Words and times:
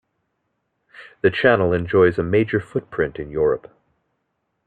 The 1.21 1.29
channel 1.29 1.73
enjoys 1.73 2.17
a 2.17 2.23
major 2.23 2.59
footprint 2.59 3.17
in 3.19 3.29
Europe. 3.29 3.71